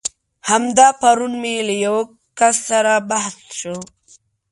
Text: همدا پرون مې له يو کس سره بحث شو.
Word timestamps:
همدا 0.49 0.87
پرون 1.01 1.33
مې 1.41 1.55
له 1.67 1.75
يو 1.85 1.97
کس 2.39 2.55
سره 2.69 2.93
بحث 3.09 3.35
شو. 3.59 3.77